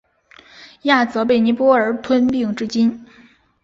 [0.81, 3.05] 亚泽被尼泊尔吞并至今。